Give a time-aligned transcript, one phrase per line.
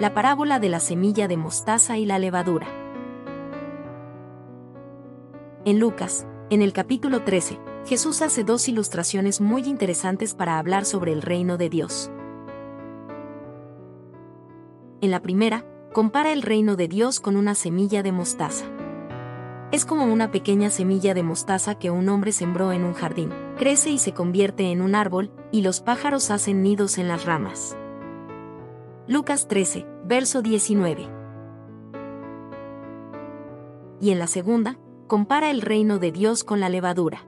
[0.00, 2.66] La parábola de la semilla de mostaza y la levadura.
[5.66, 11.12] En Lucas, en el capítulo 13, Jesús hace dos ilustraciones muy interesantes para hablar sobre
[11.12, 12.10] el reino de Dios.
[15.02, 18.64] En la primera, compara el reino de Dios con una semilla de mostaza.
[19.70, 23.90] Es como una pequeña semilla de mostaza que un hombre sembró en un jardín, crece
[23.90, 27.76] y se convierte en un árbol, y los pájaros hacen nidos en las ramas.
[29.06, 31.08] Lucas 13, verso 19.
[34.00, 37.26] Y en la segunda, compara el reino de Dios con la levadura.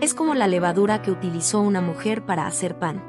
[0.00, 3.02] Es como la levadura que utilizó una mujer para hacer pan.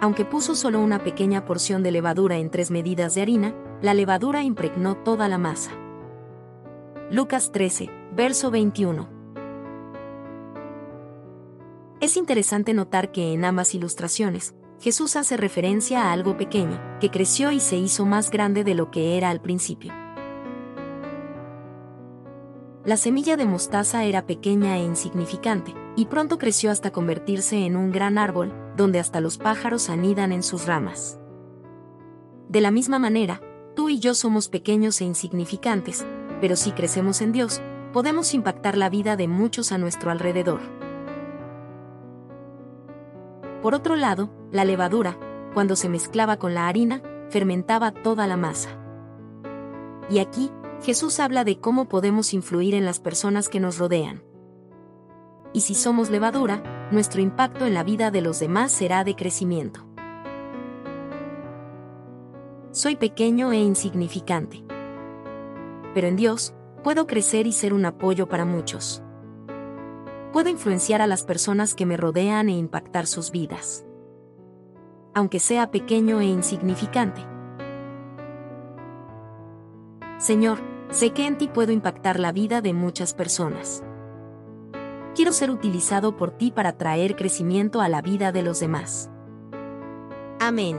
[0.00, 4.42] Aunque puso solo una pequeña porción de levadura en tres medidas de harina, la levadura
[4.42, 5.72] impregnó toda la masa.
[7.10, 9.08] Lucas 13, verso 21.
[12.00, 17.50] Es interesante notar que en ambas ilustraciones, Jesús hace referencia a algo pequeño, que creció
[17.50, 19.92] y se hizo más grande de lo que era al principio.
[22.84, 27.90] La semilla de mostaza era pequeña e insignificante, y pronto creció hasta convertirse en un
[27.90, 31.18] gran árbol, donde hasta los pájaros anidan en sus ramas.
[32.48, 33.42] De la misma manera,
[33.74, 36.06] tú y yo somos pequeños e insignificantes,
[36.40, 37.60] pero si crecemos en Dios,
[37.92, 40.77] podemos impactar la vida de muchos a nuestro alrededor.
[43.62, 45.18] Por otro lado, la levadura,
[45.54, 48.70] cuando se mezclaba con la harina, fermentaba toda la masa.
[50.08, 50.50] Y aquí,
[50.82, 54.22] Jesús habla de cómo podemos influir en las personas que nos rodean.
[55.52, 59.86] Y si somos levadura, nuestro impacto en la vida de los demás será de crecimiento.
[62.70, 64.62] Soy pequeño e insignificante.
[65.94, 66.54] Pero en Dios,
[66.84, 69.02] puedo crecer y ser un apoyo para muchos.
[70.32, 73.86] Puedo influenciar a las personas que me rodean e impactar sus vidas.
[75.14, 77.24] Aunque sea pequeño e insignificante.
[80.18, 80.58] Señor,
[80.90, 83.82] sé que en ti puedo impactar la vida de muchas personas.
[85.14, 89.10] Quiero ser utilizado por ti para traer crecimiento a la vida de los demás.
[90.40, 90.78] Amén.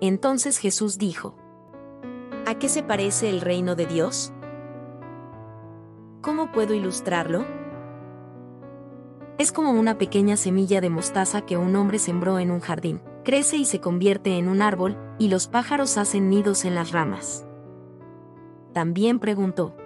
[0.00, 1.36] Entonces Jesús dijo,
[2.46, 4.32] ¿A qué se parece el reino de Dios?
[6.20, 7.44] ¿Cómo puedo ilustrarlo?
[9.38, 13.56] Es como una pequeña semilla de mostaza que un hombre sembró en un jardín, crece
[13.56, 17.46] y se convierte en un árbol, y los pájaros hacen nidos en las ramas.
[18.72, 19.76] También preguntó,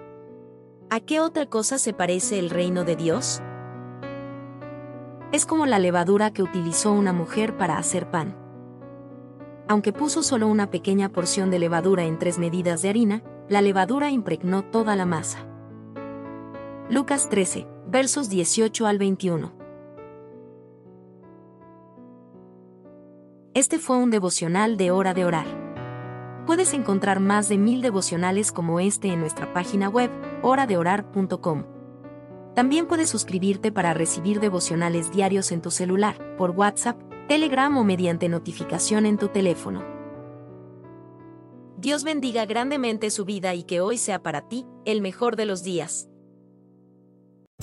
[0.89, 3.43] ¿A qué otra cosa se parece el reino de Dios?
[5.31, 8.35] Es como la levadura que utilizó una mujer para hacer pan.
[9.67, 14.09] Aunque puso solo una pequeña porción de levadura en tres medidas de harina, la levadura
[14.09, 15.47] impregnó toda la masa.
[16.89, 19.53] Lucas 13, versos 18 al 21.
[23.53, 26.43] Este fue un devocional de hora de orar.
[26.45, 31.63] Puedes encontrar más de mil devocionales como este en nuestra página web, horadeorar.com.
[32.53, 38.27] También puedes suscribirte para recibir devocionales diarios en tu celular, por WhatsApp, Telegram o mediante
[38.27, 39.85] notificación en tu teléfono.
[41.77, 45.63] Dios bendiga grandemente su vida y que hoy sea para ti el mejor de los
[45.63, 46.09] días.